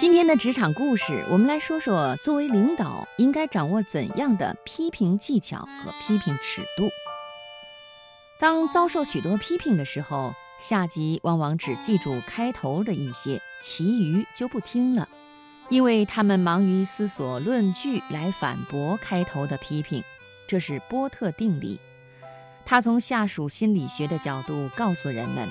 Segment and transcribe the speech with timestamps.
[0.00, 6.88] 今天的职场故事，我们来说说作为领导应该掌握怎样的批评技巧和批评尺度。
[8.38, 15.06] 当遭受许多批评的时候，下级往往只记住开头的一些，其余就不听了，
[15.68, 20.02] 因为他们忙于思索论据来反驳开头的批评。
[20.48, 21.78] 这是波特定理，
[22.64, 25.46] 他从下属心理学的角度告诉人们。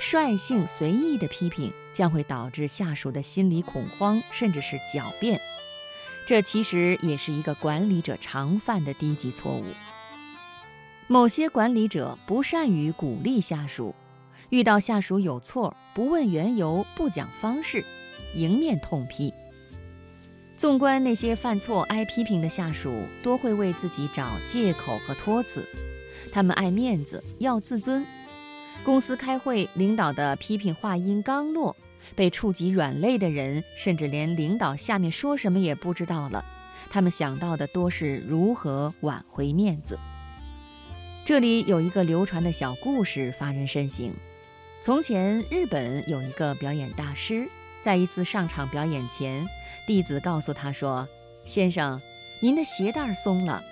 [0.00, 5.38] 率性随意的批评将会导致下属的心理恐慌，甚至是狡辩。
[6.26, 9.64] 这其实也是一个管理者常犯的低级错误。
[11.06, 13.94] 某些管理者不善于鼓励下属，
[14.48, 17.84] 遇到下属有错，不问缘由，不讲方式，
[18.34, 19.34] 迎面痛批。
[20.56, 22.92] 纵观那些犯错挨批评的下属，
[23.22, 25.66] 多会为自己找借口和托词，
[26.32, 28.06] 他们爱面子，要自尊。
[28.82, 31.76] 公司开会，领导的批评话音刚落，
[32.16, 36.44] 被触及软肋的人，甚至连领导下面说什么也不知道了。
[36.88, 39.98] 他们想到的多是如何挽回面子。
[41.26, 44.12] 这里有一个流传的小故事，发人深省。
[44.80, 47.46] 从前，日本有一个表演大师，
[47.82, 49.46] 在一次上场表演前，
[49.86, 51.06] 弟子告诉他说
[51.44, 52.00] ：“先生，
[52.40, 53.62] 您的鞋带松了。”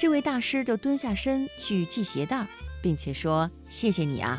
[0.00, 2.44] 这位大师就蹲下身去系鞋带。
[2.84, 4.38] 并且说：“谢谢你啊。”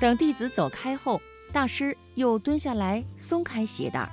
[0.00, 4.10] 等弟子走开后，大师又蹲下来松开鞋带。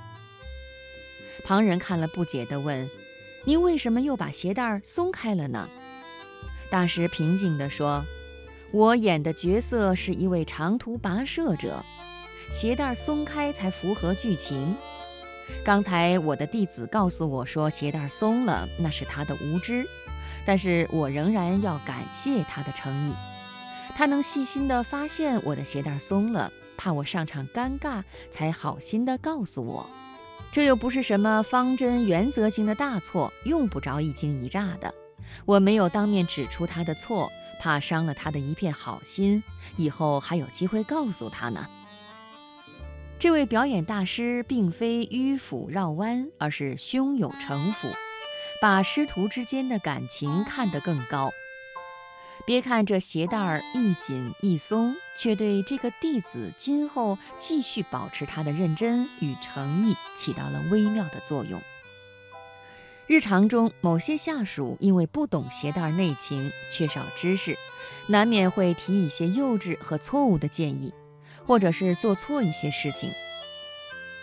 [1.44, 2.88] 旁人看了不解地问
[3.44, 5.68] ：“您为什么又把鞋带松开了呢？”
[6.70, 8.04] 大师平静地说
[8.70, 11.84] ：“我演的角色是一位长途跋涉者，
[12.52, 14.76] 鞋带松开才符合剧情。
[15.64, 19.84] 刚才我的弟子告诉我说鞋带松了，那是他的无知。”
[20.44, 23.14] 但是我仍然要感谢他的诚意，
[23.94, 29.88] 他能细心地发现我的鞋带松了，怕我上场尴尬，才好心地告诉我。
[30.50, 34.92] 这又不是什么方针原则性的大错，用不着一惊一乍的。
[35.46, 39.42] 我没有当面指出他的错，怕伤了他的一片好心，
[39.76, 41.66] 以后还有机会告诉他呢。
[43.18, 47.88] 这位表演大师并非迂腐绕弯，而是胸有成竹。
[48.62, 51.32] 把师徒之间的感情看得更高。
[52.46, 61.60] 别看这鞋带儿一紧一松，却对这个弟子今后继续保持他的认真与诚意起到了微妙的作用。
[63.08, 67.58] 日常中，某些下属因为不懂鞋带儿内情，缺少知识，
[68.06, 70.94] 难免会提一些幼稚和错误的建议，
[71.44, 73.10] 或者是做错一些事情。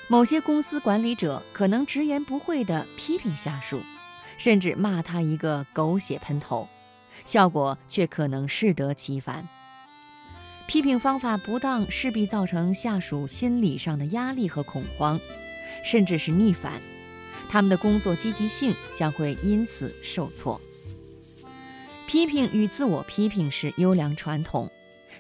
[0.08, 3.82] 某些公司管理者可能直言不讳地批评下属。
[4.40, 6.68] 甚至骂他一个狗血喷头，
[7.26, 9.48] 效果却可能适得其反。
[10.66, 15.20] 批评方法不当，势必造成下属心理上的压力和恐慌，
[15.84, 16.74] 甚至是逆反，
[17.50, 20.60] 他们的工作积极性将会因此受挫。
[22.08, 24.72] 批评与自我批评是优良传统，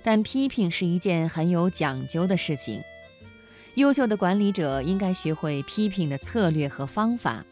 [0.01, 2.81] 但批评是一件很有讲究的事情。
[3.75, 7.45] 优秀的管理者应该学会批评的策略和方法。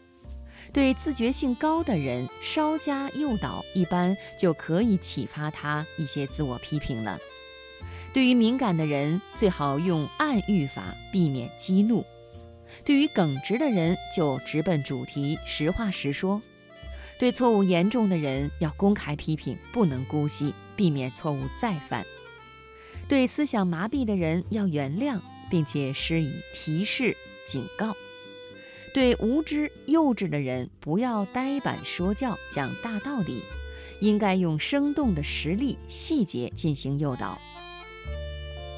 [0.73, 7.17] 对自觉性高的人，稍加诱导，一般就可以启发他一些自我批评了。
[8.13, 12.03] 对于敏感的人，最好用暗喻法，避免激怒；
[12.83, 16.41] 对于耿直的人，就直奔主题，实话实说；
[17.19, 22.03] 对错误严重的人，要公开批评，不能姑息，避免错误再犯；
[23.07, 27.95] 对思想麻痹的人，要原谅，并且施以提示、警告。
[28.97, 33.43] 对无知幼稚的人，不要呆板说教、讲大道理，
[33.99, 37.37] 应该用生动的实例、细节进行诱导。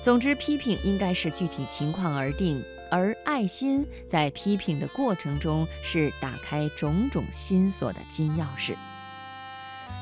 [0.03, 8.75] 总之，批评应该是具体情况而定，而爱心在批评的过程中是打开种种心锁的金钥匙。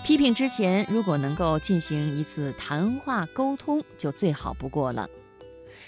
[0.03, 5.07] 批评之前，如果能够进行一次谈话沟通，就最好不过了。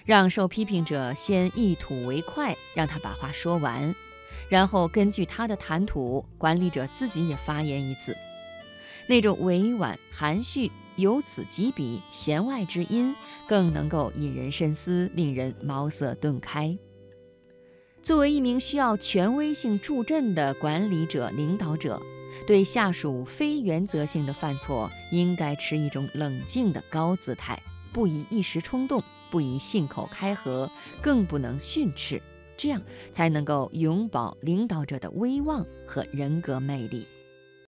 [0.05, 3.95] 让受批评者先一吐为快，让他把话说完。
[4.49, 8.17] 然后根据他的谈吐，管理者自己也发言一次，
[9.07, 13.15] 那种委婉含蓄、由此及彼、弦外之音，
[13.47, 16.77] 更能够引人深思，令人茅塞顿开。
[18.01, 22.01] 作为一名需要权威性助阵的管理者、领导者，
[22.47, 27.61] 对下属非原则性的犯错，应该持一种冷静的高姿态，
[27.93, 30.71] 不宜一时冲动，不宜信口开河，
[31.01, 32.21] 更不能训斥。
[32.59, 32.81] 这样
[33.13, 37.07] 才能够永葆领导者的威望和人格魅力。